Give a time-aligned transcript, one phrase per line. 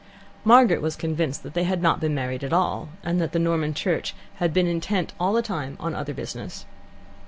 [0.43, 3.75] Margaret was convinced that they had not been married at all, and that the Norman
[3.75, 6.65] church had been intent all the time on other business.